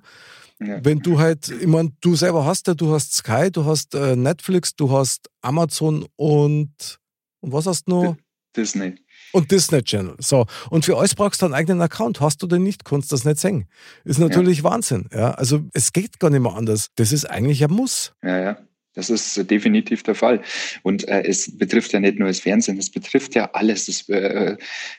Ja. 0.60 0.84
Wenn 0.84 1.00
du 1.00 1.18
halt, 1.18 1.48
ich 1.48 1.66
meine, 1.66 1.92
du 2.00 2.14
selber 2.14 2.44
hast 2.44 2.68
ja, 2.68 2.74
du 2.74 2.92
hast 2.92 3.14
Sky, 3.14 3.50
du 3.50 3.64
hast 3.64 3.94
äh, 3.94 4.14
Netflix, 4.14 4.76
du 4.76 4.90
hast 4.92 5.28
Amazon 5.40 6.06
und, 6.16 6.98
und 7.40 7.52
was 7.52 7.66
hast 7.66 7.88
du 7.88 7.90
noch? 7.90 8.16
Disney. 8.56 8.94
Und 9.32 9.50
Disney 9.50 9.82
Channel. 9.82 10.14
So. 10.18 10.46
Und 10.68 10.84
für 10.84 10.98
alles 10.98 11.14
brauchst 11.14 11.40
du 11.40 11.46
einen 11.46 11.54
eigenen 11.54 11.80
Account. 11.80 12.20
Hast 12.20 12.42
du 12.42 12.46
den 12.46 12.62
nicht, 12.62 12.84
kannst 12.84 13.10
du 13.10 13.14
das 13.14 13.24
nicht 13.24 13.40
sehen. 13.40 13.66
Ist 14.04 14.18
natürlich 14.18 14.58
ja. 14.58 14.64
Wahnsinn. 14.64 15.08
Ja. 15.12 15.32
Also 15.32 15.62
es 15.72 15.92
geht 15.92 16.20
gar 16.20 16.28
nicht 16.28 16.42
mehr 16.42 16.54
anders. 16.54 16.88
Das 16.96 17.12
ist 17.12 17.24
eigentlich 17.24 17.64
ein 17.64 17.72
Muss. 17.72 18.12
Ja, 18.22 18.38
ja. 18.38 18.58
Das 18.94 19.08
ist 19.08 19.50
definitiv 19.50 20.02
der 20.02 20.14
Fall. 20.14 20.42
Und 20.82 21.08
äh, 21.08 21.22
es 21.26 21.56
betrifft 21.56 21.92
ja 21.92 22.00
nicht 22.00 22.18
nur 22.18 22.28
das 22.28 22.40
Fernsehen, 22.40 22.78
es 22.78 22.90
betrifft 22.90 23.34
ja 23.34 23.50
alles. 23.52 23.86
Das, 23.86 24.08
äh, 24.08 24.56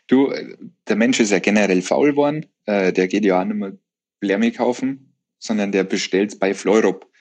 du, 0.08 0.34
der 0.88 0.96
Mensch 0.96 1.20
ist 1.20 1.32
ja 1.32 1.40
generell 1.40 1.82
faul 1.82 2.12
geworden. 2.12 2.46
Äh, 2.66 2.92
der 2.92 3.08
geht 3.08 3.26
ja 3.26 3.40
auch 3.40 3.46
nicht 3.46 3.58
mehr 3.58 3.78
Blärme 4.20 4.52
kaufen, 4.52 5.14
sondern 5.38 5.72
der 5.72 5.84
bestellt 5.84 6.40
bei 6.40 6.54
Fleurop. 6.54 7.13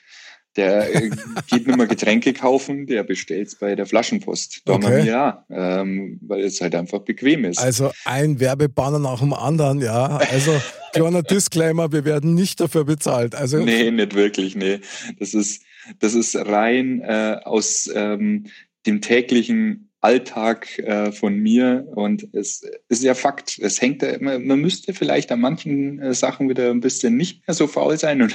Der 0.57 0.95
äh, 0.95 1.11
geht 1.51 1.67
nicht 1.67 1.77
mehr 1.77 1.87
Getränke 1.87 2.35
kaufen, 2.35 2.87
der 2.87 3.05
bestellt 3.05 3.49
es 3.49 3.55
bei 3.55 3.75
der 3.75 3.87
Flaschenpost. 3.87 4.63
Da 4.67 4.75
okay. 4.75 5.07
ja, 5.07 5.47
ähm, 5.51 6.19
weil 6.23 6.43
es 6.43 6.61
halt 6.61 6.75
einfach 6.75 7.01
bequem 7.01 7.45
ist. 7.45 7.59
Also 7.59 7.91
ein 8.05 8.39
Werbebanner 8.39 8.99
nach 8.99 9.21
dem 9.21 9.33
anderen, 9.33 9.81
ja. 9.81 10.19
Also 10.31 10.61
kleiner 10.93 11.23
Disclaimer, 11.23 11.91
wir 11.93 12.05
werden 12.05 12.35
nicht 12.35 12.61
dafür 12.61 12.85
bezahlt. 12.85 13.35
Also 13.35 13.59
nee, 13.59 13.91
nicht 13.91 14.15
wirklich, 14.15 14.55
nee. 14.55 14.81
Das 15.19 15.33
ist, 15.33 15.63
das 16.01 16.15
ist 16.15 16.37
rein 16.37 17.01
äh, 17.01 17.39
aus 17.45 17.91
ähm, 17.95 18.47
dem 18.87 19.01
täglichen 19.01 19.89
Alltag 20.03 20.79
äh, 20.81 21.13
von 21.13 21.39
mir 21.39 21.87
und 21.95 22.29
es 22.33 22.69
ist 22.89 23.05
ja 23.05 23.15
Fakt. 23.15 23.59
Es 23.61 23.81
hängt, 23.81 24.03
man, 24.21 24.45
man 24.45 24.61
müsste 24.61 24.95
vielleicht 24.95 25.31
an 25.31 25.41
manchen 25.41 26.01
äh, 26.01 26.13
Sachen 26.13 26.49
wieder 26.49 26.71
ein 26.71 26.81
bisschen 26.81 27.17
nicht 27.17 27.47
mehr 27.47 27.55
so 27.55 27.69
faul 27.69 27.97
sein 27.97 28.21
und 28.21 28.35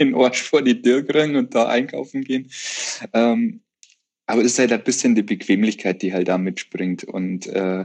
den 0.00 0.14
Arsch 0.14 0.42
vor 0.42 0.62
die 0.62 0.80
Tür 0.80 1.04
kriegen 1.04 1.36
und 1.36 1.54
da 1.54 1.68
einkaufen 1.68 2.24
gehen. 2.24 2.50
Ähm, 3.12 3.60
aber 4.26 4.40
es 4.40 4.52
ist 4.52 4.58
halt 4.58 4.72
ein 4.72 4.82
bisschen 4.82 5.14
die 5.14 5.22
Bequemlichkeit, 5.22 6.02
die 6.02 6.12
halt 6.12 6.28
da 6.28 6.36
mitspringt. 6.36 7.04
Und 7.04 7.46
äh, 7.46 7.84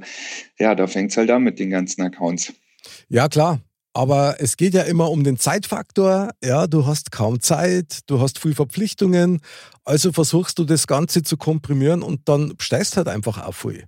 ja, 0.59 0.75
da 0.75 0.87
fängt 0.87 1.11
es 1.11 1.17
halt 1.17 1.29
an 1.29 1.43
mit 1.43 1.59
den 1.59 1.69
ganzen 1.69 2.01
Accounts. 2.01 2.53
Ja, 3.09 3.27
klar. 3.29 3.61
Aber 3.93 4.37
es 4.39 4.57
geht 4.57 4.73
ja 4.73 4.83
immer 4.83 5.11
um 5.11 5.23
den 5.23 5.37
Zeitfaktor. 5.37 6.31
Ja, 6.43 6.65
du 6.65 6.85
hast 6.85 7.11
kaum 7.11 7.41
Zeit, 7.41 7.99
du 8.07 8.21
hast 8.21 8.39
viel 8.39 8.55
Verpflichtungen. 8.55 9.41
Also 9.83 10.11
versuchst 10.13 10.57
du 10.57 10.63
das 10.63 10.87
Ganze 10.87 11.23
zu 11.23 11.37
komprimieren 11.37 12.01
und 12.01 12.27
dann 12.27 12.53
steigst 12.59 12.97
halt 12.97 13.07
einfach 13.07 13.43
auf 13.43 13.57
viel. 13.57 13.85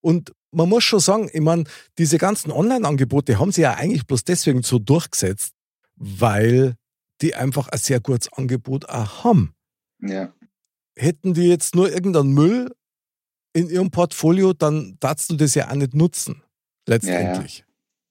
Und 0.00 0.32
man 0.52 0.68
muss 0.68 0.84
schon 0.84 1.00
sagen, 1.00 1.30
ich 1.32 1.40
meine, 1.40 1.64
diese 1.98 2.18
ganzen 2.18 2.52
Online-Angebote 2.52 3.40
haben 3.40 3.50
sie 3.50 3.62
ja 3.62 3.74
eigentlich 3.74 4.06
bloß 4.06 4.24
deswegen 4.24 4.62
so 4.62 4.78
durchgesetzt, 4.78 5.54
weil 5.96 6.76
die 7.22 7.34
einfach 7.34 7.68
ein 7.68 7.78
sehr 7.78 8.00
gutes 8.00 8.32
Angebot 8.32 8.88
auch 8.88 9.24
haben. 9.24 9.54
Ja. 10.00 10.32
Hätten 10.96 11.34
die 11.34 11.48
jetzt 11.48 11.74
nur 11.74 11.90
irgendeinen 11.92 12.32
Müll 12.32 12.70
in 13.52 13.68
ihrem 13.70 13.90
Portfolio, 13.90 14.52
dann 14.52 14.96
darfst 15.00 15.30
du 15.30 15.36
das 15.36 15.54
ja 15.54 15.70
auch 15.70 15.74
nicht 15.74 15.94
nutzen, 15.94 16.42
letztendlich. 16.86 17.64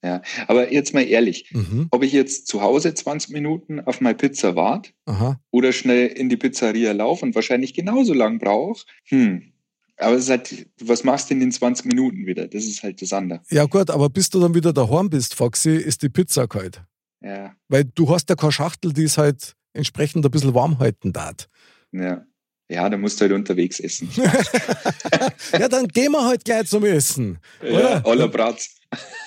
Ja, 0.04 0.10
ja. 0.10 0.16
ja. 0.16 0.46
aber 0.48 0.72
jetzt 0.72 0.94
mal 0.94 1.02
ehrlich, 1.02 1.52
mhm. 1.52 1.88
ob 1.92 2.04
ich 2.04 2.14
jetzt 2.14 2.48
zu 2.48 2.62
Hause 2.62 2.94
20 2.94 3.32
Minuten 3.32 3.80
auf 3.80 4.02
meine 4.02 4.16
Pizza 4.16 4.56
warte 4.56 4.92
oder 5.52 5.72
schnell 5.72 6.08
in 6.08 6.30
die 6.30 6.38
Pizzeria 6.38 6.94
laufe 6.94 7.26
und 7.26 7.36
wahrscheinlich 7.36 7.74
genauso 7.74 8.14
lang 8.14 8.40
brauche, 8.40 8.86
hm, 9.06 9.54
aber 9.98 10.16
es 10.16 10.24
ist 10.24 10.30
halt, 10.30 10.68
was 10.82 11.04
machst 11.04 11.30
du 11.30 11.36
in 11.36 11.40
den 11.40 11.52
20 11.52 11.86
Minuten 11.86 12.26
wieder? 12.26 12.48
Das 12.48 12.66
ist 12.66 12.84
halt 12.84 13.02
das 13.02 13.14
andere. 13.14 13.42
Ja 13.50 13.66
gut, 13.66 13.90
aber 13.90 14.10
bis 14.10 14.30
du 14.30 14.40
dann 14.40 14.54
wieder 14.54 14.74
daheim 14.74 15.10
bist, 15.10 15.36
Foxy, 15.36 15.76
ist 15.76 16.02
die 16.02 16.10
Pizza 16.10 16.48
kalt. 16.48 16.84
Ja. 17.26 17.56
Weil 17.68 17.86
du 17.86 18.10
hast 18.10 18.30
ja 18.30 18.36
keine 18.36 18.52
Schachtel, 18.52 18.94
die 18.94 19.06
es 19.06 19.18
halt 19.18 19.56
entsprechend 19.74 20.24
ein 20.26 20.32
bisschen 20.32 20.54
warm 20.54 20.78
halten 20.80 21.12
darf. 21.12 21.50
Ja. 21.92 22.24
Ja, 22.68 22.90
da 22.90 22.98
musst 22.98 23.20
du 23.20 23.24
halt 23.24 23.32
unterwegs 23.32 23.80
essen. 23.80 24.10
ja, 24.16 25.68
dann 25.70 25.88
gehen 25.88 26.12
wir 26.12 26.26
halt 26.26 26.44
gleich 26.46 26.68
zum 26.68 26.84
Essen. 26.84 27.38
Ja, 27.62 28.04
aller 28.04 28.28
Brat. 28.28 28.68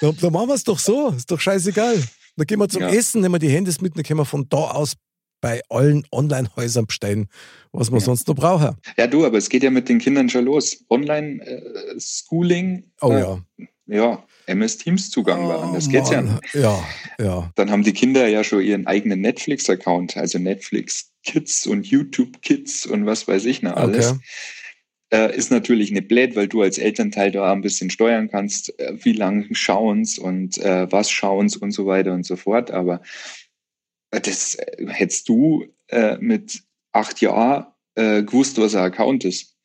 Dann, 0.01 0.17
dann 0.21 0.33
machen 0.33 0.49
wir 0.49 0.55
es 0.55 0.65
doch 0.65 0.79
so. 0.79 1.11
Ist 1.11 1.31
doch 1.31 1.39
scheißegal. 1.39 2.03
Dann 2.37 2.47
gehen 2.47 2.59
wir 2.59 2.69
zum 2.69 2.83
ja. 2.83 2.89
Essen, 2.89 3.21
nehmen 3.21 3.35
wir 3.35 3.39
die 3.39 3.49
Handys 3.49 3.81
mit, 3.81 3.97
dann 3.97 4.03
können 4.03 4.19
wir 4.21 4.25
von 4.25 4.49
da 4.49 4.57
aus 4.57 4.95
bei 5.41 5.61
allen 5.69 6.05
Online-Häusern 6.11 6.87
bestellen, 6.87 7.29
was 7.73 7.91
wir 7.91 7.99
ja. 7.99 8.05
sonst 8.05 8.27
noch 8.27 8.35
brauchen. 8.35 8.77
Ja, 8.97 9.07
du, 9.07 9.25
aber 9.25 9.39
es 9.39 9.49
geht 9.49 9.63
ja 9.63 9.71
mit 9.71 9.89
den 9.89 10.01
Kindern 10.01 10.29
schon 10.29 10.47
los. 10.47 10.85
Online-Schooling. 10.89 12.79
Äh, 12.79 12.83
oh 13.01 13.13
äh, 13.13 13.21
ja. 13.21 13.41
Ja, 13.89 14.23
MS 14.47 14.79
Teams 14.79 15.11
Zugang 15.11 15.45
oh, 15.45 15.49
waren. 15.49 15.75
Das 15.75 15.89
geht's 15.89 16.11
Mann. 16.11 16.41
ja. 16.53 16.61
Ja, 16.61 17.25
ja. 17.25 17.53
Dann 17.57 17.71
haben 17.71 17.83
die 17.83 17.93
Kinder 17.93 18.29
ja 18.29 18.45
schon 18.45 18.63
ihren 18.63 18.87
eigenen 18.87 19.21
Netflix-Account, 19.21 20.17
also 20.17 20.39
Netflix 20.39 21.11
Kids 21.25 21.67
und 21.67 21.87
YouTube 21.87 22.41
Kids 22.43 22.87
und 22.87 23.07
was 23.07 23.27
weiß 23.27 23.45
ich 23.45 23.63
noch 23.63 23.77
alles. 23.77 24.13
Okay. 24.13 24.21
Äh, 25.11 25.37
ist 25.37 25.51
natürlich 25.51 25.91
nicht 25.91 26.09
blöd, 26.09 26.37
weil 26.37 26.49
du 26.49 26.61
als 26.61 26.77
Elternteil 26.77 27.31
da 27.31 27.51
ein 27.51 27.63
bisschen 27.63 27.89
steuern 27.89 28.29
kannst, 28.29 28.79
äh, 28.79 28.93
wie 29.03 29.15
lange 29.15 29.55
schauen's 29.55 30.19
und 30.19 30.59
äh, 30.59 30.91
was 30.93 31.11
schauen's 31.11 31.57
und 31.57 31.71
so 31.71 31.87
weiter 31.87 32.13
und 32.13 32.27
so 32.27 32.37
fort. 32.37 32.71
Aber 32.71 33.01
das 34.11 34.55
äh, 34.57 34.87
hättest 34.87 35.29
du 35.31 35.67
äh, 35.89 36.19
mit 36.19 36.63
acht 36.93 37.23
Jahren 37.23 37.67
äh, 37.95 38.23
gewusst, 38.23 38.59
was 38.59 38.75
ein 38.75 38.85
Account 38.85 39.25
ist. 39.25 39.57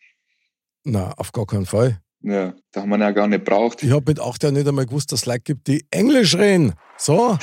Na, 0.85 1.11
auf 1.13 1.33
gar 1.33 1.45
keinen 1.45 1.65
Fall. 1.65 2.01
Ja, 2.23 2.53
da 2.71 2.81
haben 2.81 2.89
wir 2.89 2.97
ja 2.97 3.11
gar 3.11 3.27
nicht 3.27 3.43
braucht. 3.43 3.83
Ich 3.83 3.91
habe 3.91 4.05
mit 4.07 4.21
acht 4.21 4.41
Jahren 4.43 4.55
nicht 4.55 4.65
einmal 4.67 4.85
gewusst, 4.85 5.11
dass 5.11 5.21
es 5.21 5.25
Leute 5.25 5.41
gibt, 5.41 5.67
die 5.67 5.85
Englisch 5.91 6.35
reden. 6.35 6.73
So. 6.97 7.37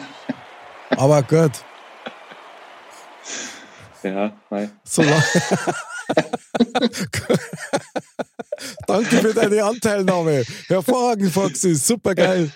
Aber 0.90 1.22
gut. 1.22 1.50
Ja, 4.04 4.36
nein. 4.50 4.70
So 4.84 5.02
Danke 8.86 9.16
für 9.16 9.34
deine 9.34 9.64
Anteilnahme. 9.64 10.44
Hervorragend, 10.68 11.32
Foxy. 11.32 11.74
Super 11.74 12.14
geil. 12.14 12.52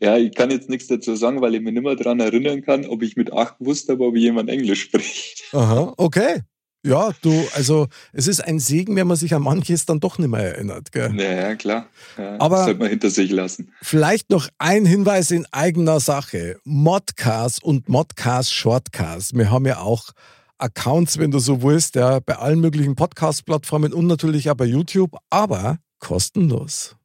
Ja, 0.00 0.18
ich 0.18 0.34
kann 0.34 0.50
jetzt 0.50 0.68
nichts 0.68 0.88
dazu 0.88 1.16
sagen, 1.16 1.40
weil 1.40 1.54
ich 1.54 1.62
mich 1.62 1.72
nicht 1.72 1.82
mehr 1.82 1.96
daran 1.96 2.20
erinnern 2.20 2.62
kann, 2.62 2.84
ob 2.86 3.02
ich 3.02 3.16
mit 3.16 3.32
acht 3.32 3.56
wusste, 3.60 3.92
aber 3.92 4.08
ob 4.08 4.16
jemand 4.16 4.50
Englisch 4.50 4.82
spricht. 4.82 5.44
Aha, 5.52 5.94
okay. 5.96 6.42
Ja, 6.88 7.10
du, 7.20 7.46
also 7.54 7.88
es 8.14 8.26
ist 8.26 8.42
ein 8.42 8.58
Segen, 8.58 8.96
wenn 8.96 9.06
man 9.06 9.18
sich 9.18 9.34
an 9.34 9.42
manches 9.42 9.84
dann 9.84 10.00
doch 10.00 10.16
nicht 10.16 10.30
mehr 10.30 10.54
erinnert. 10.54 10.90
Gell? 10.90 11.14
Ja, 11.20 11.32
ja, 11.32 11.54
klar. 11.54 11.86
Ja, 12.16 12.36
Aber 12.38 12.56
das 12.56 12.64
sollte 12.64 12.80
man 12.80 12.88
hinter 12.88 13.10
sich 13.10 13.30
lassen. 13.30 13.74
Vielleicht 13.82 14.30
noch 14.30 14.48
ein 14.56 14.86
Hinweis 14.86 15.30
in 15.30 15.46
eigener 15.52 16.00
Sache. 16.00 16.58
Modcast 16.64 17.62
und 17.62 17.90
Modcast 17.90 18.54
Shortcast. 18.54 19.36
Wir 19.36 19.50
haben 19.50 19.66
ja 19.66 19.80
auch 19.80 20.12
Accounts, 20.56 21.18
wenn 21.18 21.30
du 21.30 21.40
so 21.40 21.62
willst, 21.62 21.94
ja, 21.94 22.20
bei 22.20 22.36
allen 22.36 22.60
möglichen 22.60 22.96
Podcast-Plattformen 22.96 23.92
und 23.92 24.06
natürlich 24.06 24.48
auch 24.50 24.54
bei 24.54 24.64
YouTube, 24.64 25.14
aber 25.28 25.80
kostenlos. 25.98 26.96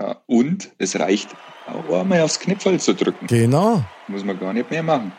Ja, 0.00 0.22
und 0.24 0.70
es 0.78 0.98
reicht 0.98 1.28
auch 1.66 2.00
einmal 2.00 2.22
aufs 2.22 2.40
Knöpfel 2.40 2.80
zu 2.80 2.94
drücken. 2.94 3.26
Genau. 3.26 3.84
Muss 4.08 4.24
man 4.24 4.40
gar 4.40 4.54
nicht 4.54 4.70
mehr 4.70 4.82
machen. 4.82 5.12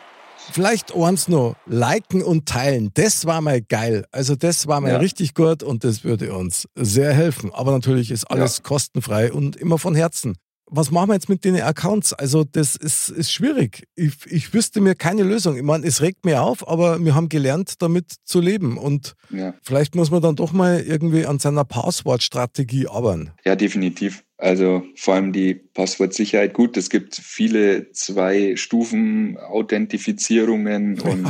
Vielleicht 0.52 0.94
eins 0.94 1.28
noch, 1.28 1.56
liken 1.66 2.22
und 2.22 2.46
teilen, 2.46 2.90
das 2.94 3.26
war 3.26 3.40
mal 3.40 3.60
geil. 3.60 4.06
Also 4.12 4.36
das 4.36 4.66
war 4.66 4.80
mal 4.80 4.92
ja. 4.92 4.98
richtig 4.98 5.34
gut 5.34 5.62
und 5.62 5.84
das 5.84 6.04
würde 6.04 6.32
uns 6.32 6.68
sehr 6.74 7.12
helfen. 7.12 7.52
Aber 7.52 7.72
natürlich 7.72 8.10
ist 8.10 8.24
alles 8.24 8.58
ja. 8.58 8.62
kostenfrei 8.62 9.32
und 9.32 9.56
immer 9.56 9.78
von 9.78 9.94
Herzen. 9.94 10.36
Was 10.70 10.90
machen 10.90 11.10
wir 11.10 11.14
jetzt 11.14 11.28
mit 11.28 11.44
den 11.44 11.60
Accounts? 11.60 12.12
Also 12.12 12.44
das 12.44 12.76
ist, 12.76 13.08
ist 13.08 13.32
schwierig. 13.32 13.84
Ich, 13.94 14.14
ich 14.26 14.52
wüsste 14.52 14.80
mir 14.80 14.94
keine 14.94 15.22
Lösung. 15.22 15.56
Ich 15.56 15.62
meine, 15.62 15.86
es 15.86 16.02
regt 16.02 16.24
mir 16.24 16.42
auf, 16.42 16.66
aber 16.68 17.02
wir 17.02 17.14
haben 17.14 17.28
gelernt, 17.28 17.80
damit 17.80 18.16
zu 18.24 18.40
leben. 18.40 18.76
Und 18.76 19.14
ja. 19.30 19.54
vielleicht 19.62 19.94
muss 19.94 20.10
man 20.10 20.22
dann 20.22 20.36
doch 20.36 20.52
mal 20.52 20.80
irgendwie 20.80 21.26
an 21.26 21.38
seiner 21.38 21.64
Passwortstrategie 21.64 22.88
arbeiten. 22.88 23.32
Ja, 23.44 23.56
definitiv. 23.56 24.24
Also 24.40 24.84
vor 24.94 25.14
allem 25.14 25.32
die 25.32 25.54
Passwortsicherheit. 25.54 26.54
Gut, 26.54 26.76
es 26.76 26.90
gibt 26.90 27.16
viele 27.16 27.90
zwei 27.90 28.54
Stufen 28.54 29.36
Authentifizierungen 29.36 31.00
und 31.00 31.24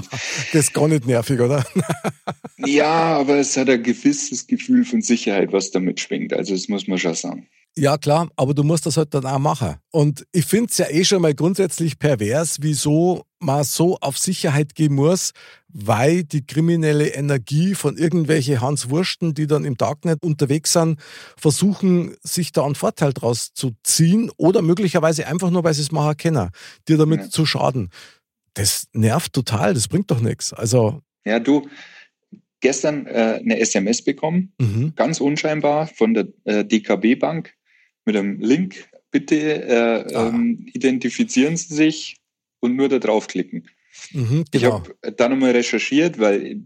das 0.53 0.67
ist 0.67 0.75
gar 0.75 0.89
nicht 0.89 1.07
nervig, 1.07 1.41
oder? 1.41 1.65
ja, 2.59 3.17
aber 3.17 3.37
es 3.37 3.57
hat 3.57 3.71
ein 3.71 3.83
gewisses 3.83 4.47
Gefühl 4.47 4.85
von 4.85 5.01
Sicherheit, 5.01 5.53
was 5.53 5.71
damit 5.71 6.01
schwingt. 6.01 6.35
Also 6.35 6.53
das 6.53 6.69
muss 6.69 6.87
man 6.87 6.99
schon 6.99 7.15
sagen. 7.15 7.49
Ja, 7.77 7.97
klar, 7.97 8.29
aber 8.35 8.55
du 8.55 8.65
musst 8.65 8.87
das 8.87 8.97
halt 8.97 9.15
dann 9.15 9.25
auch 9.25 9.39
machen. 9.39 9.77
Und 9.93 10.27
ich 10.33 10.47
finde 10.47 10.69
es 10.71 10.79
ja 10.79 10.87
eh 10.91 11.05
schon 11.05 11.23
mal 11.23 11.35
grundsätzlich 11.35 11.99
pervers, 11.99 12.59
wieso 12.61 13.25
man 13.39 13.63
so 13.63 13.99
auf 14.01 14.19
Sicherheit 14.19 14.75
gehen 14.75 14.95
muss, 14.95 15.33
weil 15.69 16.25
die 16.25 16.45
kriminelle 16.45 17.09
Energie 17.09 17.75
von 17.75 17.97
irgendwelche 17.97 18.61
Hans 18.61 18.91
Wursten, 18.91 19.33
die 19.35 19.47
dann 19.47 19.65
im 19.65 19.77
Darknet 19.77 20.25
unterwegs 20.25 20.73
sind, 20.73 20.99
versuchen, 21.37 22.17
sich 22.23 22.51
da 22.51 22.65
einen 22.65 22.75
Vorteil 22.75 23.13
draus 23.13 23.53
zu 23.55 23.73
ziehen 23.85 24.31
oder 24.37 24.61
möglicherweise 24.61 25.29
einfach 25.29 25.51
nur, 25.51 25.63
weil 25.63 25.75
sie 25.75 25.83
es 25.83 25.93
machen 25.93 26.17
können, 26.17 26.51
dir 26.89 26.97
damit 26.97 27.21
ja. 27.21 27.31
zu 27.31 27.47
schaden. 27.47 27.91
Das 28.55 28.89
nervt 28.93 29.33
total, 29.33 29.75
das 29.75 29.87
bringt 29.87 30.11
doch 30.11 30.21
nichts. 30.21 30.53
Also. 30.53 31.01
Ja, 31.25 31.39
du, 31.39 31.69
gestern 32.61 33.07
äh, 33.07 33.41
eine 33.41 33.61
SMS 33.61 34.03
bekommen, 34.03 34.53
mhm. 34.59 34.95
ganz 34.97 35.21
unscheinbar 35.21 35.87
von 35.87 36.15
der 36.15 36.29
äh, 36.45 36.65
DKB 36.65 37.19
Bank 37.19 37.55
mit 38.09 38.17
einem 38.17 38.41
Link. 38.41 38.89
Bitte 39.11 39.37
äh, 39.37 40.15
ah. 40.15 40.29
ähm, 40.29 40.67
identifizieren 40.73 41.57
Sie 41.57 41.75
sich 41.75 42.17
und 42.61 42.75
nur 42.75 42.89
da 42.89 42.99
draufklicken. 42.99 43.69
Mhm, 44.13 44.45
Ich 44.51 44.63
genau. 44.63 44.83
habe 45.03 45.13
dann 45.17 45.33
nochmal 45.33 45.51
recherchiert, 45.53 46.19
weil 46.19 46.63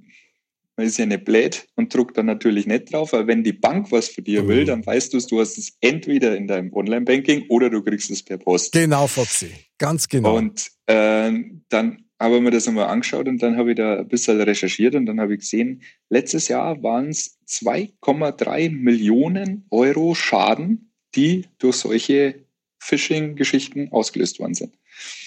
man 0.76 0.86
ist 0.86 0.98
ja 0.98 1.06
nicht 1.06 1.24
blöd 1.24 1.66
und 1.74 1.92
druckt 1.94 2.16
dann 2.16 2.26
natürlich 2.26 2.66
nicht 2.66 2.92
drauf, 2.92 3.12
aber 3.12 3.26
wenn 3.26 3.42
die 3.44 3.52
Bank 3.52 3.90
was 3.90 4.08
von 4.08 4.24
dir 4.24 4.42
Mhm. 4.42 4.48
will, 4.48 4.64
dann 4.64 4.86
weißt 4.86 5.12
du 5.12 5.18
es, 5.18 5.26
du 5.26 5.40
hast 5.40 5.58
es 5.58 5.76
entweder 5.80 6.36
in 6.36 6.46
deinem 6.46 6.72
Online-Banking 6.72 7.46
oder 7.48 7.68
du 7.70 7.82
kriegst 7.82 8.10
es 8.10 8.22
per 8.22 8.38
Post. 8.38 8.72
Genau, 8.72 9.06
Foxy. 9.06 9.50
Ganz 9.78 10.08
genau. 10.08 10.36
Und 10.36 10.70
äh, 10.86 11.32
dann 11.68 12.04
habe 12.18 12.36
ich 12.36 12.42
mir 12.42 12.52
das 12.52 12.68
einmal 12.68 12.86
angeschaut 12.86 13.26
und 13.26 13.42
dann 13.42 13.56
habe 13.56 13.70
ich 13.70 13.76
da 13.76 13.98
ein 13.98 14.08
bisschen 14.08 14.40
recherchiert 14.40 14.94
und 14.94 15.06
dann 15.06 15.20
habe 15.20 15.34
ich 15.34 15.40
gesehen, 15.40 15.82
letztes 16.08 16.48
Jahr 16.48 16.80
waren 16.82 17.08
es 17.08 17.38
2,3 17.48 18.70
Millionen 18.70 19.66
Euro 19.70 20.14
Schaden, 20.14 20.91
die 21.14 21.46
durch 21.58 21.76
solche 21.76 22.34
Phishing-Geschichten 22.78 23.90
ausgelöst 23.92 24.40
worden 24.40 24.54
sind. 24.54 24.74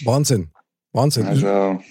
Wahnsinn. 0.03 0.51
Wahnsinn. 0.91 1.25
Also 1.25 1.81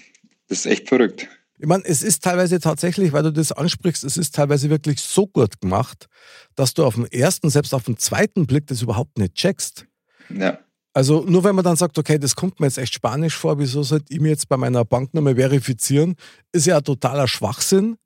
das 0.47 0.59
ist 0.59 0.65
echt 0.65 0.89
verrückt. 0.89 1.27
Ich 1.57 1.67
meine, 1.67 1.85
es 1.85 2.03
ist 2.03 2.23
teilweise 2.23 2.59
tatsächlich, 2.59 3.13
weil 3.13 3.23
du 3.23 3.31
das 3.31 3.51
ansprichst, 3.51 4.03
es 4.03 4.17
ist 4.17 4.35
teilweise 4.35 4.69
wirklich 4.69 4.99
so 4.99 5.25
gut 5.25 5.61
gemacht, 5.61 6.07
dass 6.55 6.73
du 6.73 6.85
auf 6.85 6.95
dem 6.95 7.05
ersten, 7.05 7.49
selbst 7.49 7.73
auf 7.73 7.83
dem 7.83 7.97
zweiten 7.97 8.45
Blick 8.45 8.67
das 8.67 8.81
überhaupt 8.81 9.17
nicht 9.17 9.35
checkst. 9.35 9.85
Ja, 10.29 10.59
Also 10.93 11.23
nur 11.23 11.43
wenn 11.43 11.55
man 11.55 11.63
dann 11.63 11.77
sagt, 11.77 11.97
okay, 11.97 12.17
das 12.19 12.35
kommt 12.35 12.59
mir 12.59 12.67
jetzt 12.67 12.77
echt 12.77 12.93
spanisch 12.95 13.35
vor, 13.35 13.57
wieso 13.57 13.83
sollte 13.83 14.13
ich 14.13 14.19
mir 14.19 14.29
jetzt 14.29 14.49
bei 14.49 14.57
meiner 14.57 14.83
Banknummer 14.83 15.35
verifizieren, 15.35 16.15
ist 16.51 16.65
ja 16.65 16.77
ein 16.77 16.83
totaler 16.83 17.27
Schwachsinn. 17.27 17.97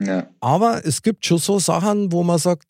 ja. 0.00 0.28
Aber 0.40 0.84
es 0.86 1.02
gibt 1.02 1.26
schon 1.26 1.38
so 1.38 1.58
Sachen, 1.58 2.10
wo 2.10 2.22
man 2.22 2.38
sagt, 2.38 2.66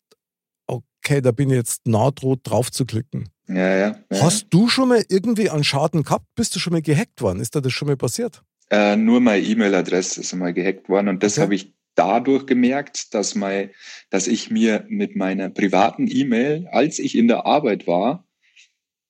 okay, 1.05 1.21
da 1.21 1.31
bin 1.31 1.49
ich 1.49 1.55
jetzt 1.55 1.87
nahdroht 1.87 2.39
drauf 2.43 2.71
zu 2.71 2.85
klicken. 2.85 3.29
Ja, 3.47 3.55
ja. 3.55 3.99
ja. 4.11 4.21
Hast 4.21 4.47
du 4.49 4.67
schon 4.67 4.89
mal 4.89 5.03
irgendwie 5.07 5.49
einen 5.49 5.63
Schaden 5.63 6.03
gehabt? 6.03 6.25
Bist 6.35 6.55
du 6.55 6.59
schon 6.59 6.73
mal 6.73 6.81
gehackt 6.81 7.21
worden? 7.21 7.39
Ist 7.39 7.53
dir 7.55 7.61
das 7.61 7.73
schon 7.73 7.87
mal 7.87 7.97
passiert? 7.97 8.41
Äh, 8.71 8.95
nur 8.95 9.21
meine 9.21 9.45
E-Mail-Adresse 9.45 10.21
ist 10.21 10.33
einmal 10.33 10.53
gehackt 10.53 10.89
worden 10.89 11.09
und 11.09 11.21
das 11.21 11.33
Okay. 11.33 11.41
habe 11.43 11.55
ich 11.55 11.73
dadurch 11.93 12.47
gemerkt, 12.47 13.13
dass, 13.13 13.35
mein, 13.35 13.69
dass 14.09 14.25
ich 14.25 14.49
mir 14.49 14.85
mit 14.89 15.15
meiner 15.15 15.49
privaten 15.49 16.07
E-Mail, 16.09 16.67
als 16.71 16.97
ich 16.97 17.15
in 17.15 17.27
der 17.27 17.45
Arbeit 17.45 17.85
war, 17.85 18.27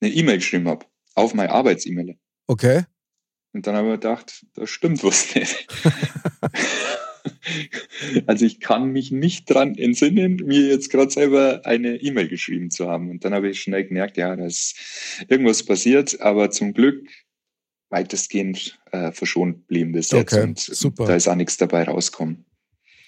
eine 0.02 0.12
E-Mail 0.12 0.38
geschrieben 0.38 0.68
habe. 0.68 0.86
Auf 1.16 1.34
meine 1.34 1.52
Arbeits-E-Mail. 1.52 2.18
Okay. 2.48 2.84
Und 3.54 3.66
dann 3.66 3.76
habe 3.76 3.88
ich 3.88 3.94
gedacht, 3.94 4.46
da 4.54 4.68
stimmt 4.68 5.02
was 5.06 5.34
nicht. 5.34 5.68
also 8.28 8.46
ich 8.46 8.60
kann 8.60 8.92
mich 8.92 9.12
nicht 9.12 9.50
dran 9.50 9.76
entsinnen, 9.76 10.38
mir 10.46 10.68
jetzt 10.68 10.90
gerade 10.90 11.12
selber 11.12 11.62
eine 11.66 11.96
E-Mail 11.98 12.28
geschrieben 12.28 12.72
zu 12.72 12.88
haben. 12.88 13.10
Und 13.10 13.24
dann 13.26 13.34
habe 13.34 13.50
ich 13.50 13.62
schnell 13.62 13.86
gemerkt, 13.86 14.18
ja, 14.18 14.36
da 14.36 14.46
ist 14.46 14.76
irgendwas 15.28 15.64
passiert, 15.64 16.20
aber 16.22 16.52
zum 16.52 16.74
Glück 16.74 17.08
weitestgehend 17.90 18.80
äh, 18.92 19.12
verschont 19.12 19.68
blieben 19.68 19.92
bis 19.92 20.12
jetzt. 20.12 20.34
Okay, 20.34 20.44
und 20.44 20.60
super. 20.60 21.06
da 21.06 21.16
ist 21.16 21.28
auch 21.28 21.36
nichts 21.36 21.58
dabei 21.58 21.84
rausgekommen. 21.84 22.46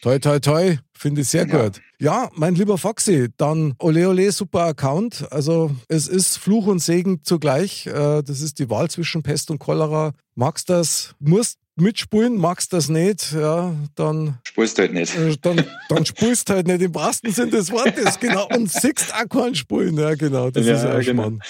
Toi, 0.02 0.20
toi, 0.20 0.40
toi. 0.40 0.78
Finde 0.94 1.22
ich 1.22 1.30
sehr 1.30 1.48
Ja. 1.48 1.64
gut. 1.64 1.82
Ja, 2.00 2.30
mein 2.36 2.54
lieber 2.54 2.78
Foxy, 2.78 3.30
dann 3.38 3.74
ole 3.80 4.08
ole, 4.08 4.32
super 4.32 4.66
Account. 4.66 5.26
Also 5.32 5.76
es 5.90 6.08
ist 6.08 6.38
Fluch 6.38 6.68
und 6.68 6.80
Segen 6.80 7.24
zugleich. 7.24 7.88
Äh, 7.88 8.22
Das 8.22 8.42
ist 8.42 8.60
die 8.60 8.70
Wahl 8.70 8.90
zwischen 8.90 9.24
Pest 9.24 9.50
und 9.50 9.58
Cholera. 9.60 10.14
Magst 10.36 10.70
das, 10.70 11.16
musst 11.20 11.58
mitspulen, 11.80 12.38
magst 12.38 12.74
das 12.74 12.90
nicht, 12.90 13.34
ja, 13.34 13.74
dann, 13.96 14.38
Spurst 14.44 14.78
halt 14.80 14.94
nicht. 14.94 15.16
äh, 15.16 15.36
dann, 15.42 15.64
dann 15.90 16.06
spulst 16.06 16.50
halt 16.50 16.68
nicht 16.68 16.82
im 16.82 16.94
wahrsten 16.96 17.32
Sinn 17.32 17.50
des 17.52 17.72
Wortes, 17.72 18.20
genau. 18.20 18.48
Und 18.56 18.72
siehst 18.72 19.14
auch 19.14 19.28
keinen 19.30 19.56
Spulen, 19.56 19.98
ja, 19.98 20.16
genau. 20.16 20.50
Das 20.50 20.66
Ja, 20.66 20.76
ist 20.76 20.84
ja 20.84 21.00
genau. 21.00 21.04
Schmarrn. 21.24 21.42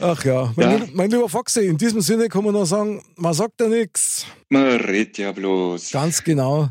Ach 0.00 0.24
ja. 0.24 0.52
Mein, 0.56 0.70
Ja. 0.70 0.76
Lieber, 0.76 0.88
mein 0.94 1.10
lieber 1.10 1.28
Foxy, 1.28 1.60
in 1.66 1.78
diesem 1.78 2.00
Sinne 2.00 2.28
kann 2.28 2.44
man 2.44 2.54
noch 2.54 2.64
sagen, 2.66 3.02
man 3.16 3.34
sagt 3.34 3.60
ja 3.60 3.68
nichts. 3.68 4.26
Man 4.48 4.66
redet 4.80 5.18
ja 5.18 5.32
bloß. 5.32 5.90
Ganz 5.92 6.24
genau. 6.24 6.68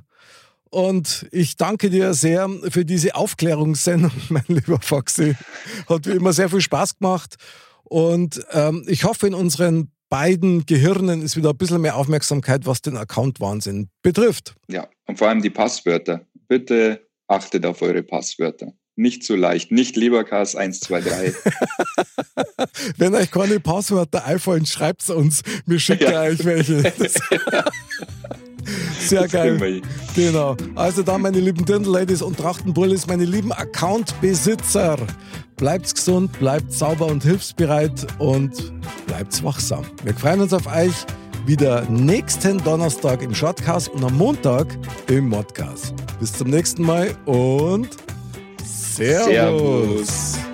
Und 0.70 1.28
ich 1.32 1.58
danke 1.58 1.90
dir 1.90 2.14
sehr 2.14 2.50
für 2.70 2.86
diese 2.86 3.16
Aufklärungssendung, 3.16 4.12
mein 4.30 4.44
lieber 4.48 4.80
Foxy. 4.82 5.36
Hat 5.90 6.06
wie 6.08 6.12
immer 6.12 6.34
sehr 6.34 6.50
viel 6.50 6.62
Spaß 6.62 6.98
gemacht. 7.00 7.36
Und 7.84 8.42
ähm, 8.52 8.86
ich 8.88 9.04
hoffe, 9.04 9.28
in 9.28 9.34
unseren 9.34 9.92
beiden 10.12 10.66
Gehirnen 10.68 11.22
ist 11.24 11.36
wieder 11.38 11.50
ein 11.52 11.58
bisschen 11.58 11.82
mehr 11.82 11.96
Aufmerksamkeit, 11.96 12.68
was 12.68 12.82
den 12.82 12.98
Account-Wahnsinn 12.98 13.90
betrifft. 14.04 14.54
Ja, 14.70 14.88
und 15.08 15.18
vor 15.18 15.30
allem 15.30 15.42
die 15.42 15.50
Passwörter. 15.50 16.28
Bitte 16.48 17.08
achtet 17.28 17.66
auf 17.66 17.82
eure 17.82 18.04
Passwörter. 18.04 18.74
Nicht 18.98 19.24
so 19.24 19.36
leicht. 19.38 19.72
Nicht 19.72 19.96
Leberkas 19.96 20.56
123. 20.56 21.34
Wenn 22.98 23.16
euch 23.16 23.32
keine 23.32 23.60
Passwörter 23.62 24.26
einfallen, 24.26 24.66
schreibt 24.66 25.02
es 25.04 25.10
uns. 25.10 25.42
Wir 25.66 25.80
schicken 25.80 26.12
Ja. 26.12 26.22
euch 26.24 26.44
welche. 26.46 26.84
Das, 27.00 27.14
sehr 29.10 29.24
Das 29.24 29.32
geil. 29.32 29.82
Genau. 30.16 30.56
Also 30.76 31.02
dann, 31.02 31.22
meine 31.22 31.40
lieben 31.40 31.66
Dirndl-Ladies 31.66 32.22
und 32.22 32.38
Trachtenbullis, 32.38 33.08
meine 33.08 33.26
lieben 33.26 33.52
Account-Besitzer, 33.52 34.98
bleibt 35.62 35.94
gesund, 35.94 36.32
bleibt 36.40 36.74
sauber 36.74 37.06
und 37.06 37.22
hilfsbereit 37.22 38.08
und 38.18 38.74
bleibt 39.06 39.44
wachsam. 39.44 39.86
Wir 40.04 40.16
freuen 40.16 40.42
uns 40.42 40.54
auf 40.54 40.66
euch 40.66 41.06
wieder 41.46 41.84
nächsten 41.84 42.58
Donnerstag 42.64 43.22
im 43.22 43.36
Shortcast 43.36 43.90
und 43.90 44.04
am 44.04 44.18
Montag 44.18 44.76
im 45.08 45.30
Modcast. 45.30 45.94
Bis 46.20 46.34
zum 46.34 46.50
nächsten 46.50 46.82
Mal 46.82 47.12
und 47.26 47.90
Servus. 48.66 49.28
Servus. 49.28 50.51